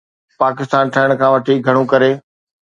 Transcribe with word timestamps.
پاڪستان 0.41 0.85
ٺهڻ 0.93 1.09
کان 1.19 1.29
وٺي 1.33 1.55
گهڻو 1.65 1.83
ڪري 1.91 2.11